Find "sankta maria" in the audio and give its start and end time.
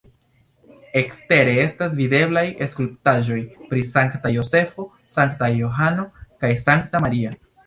6.65-7.37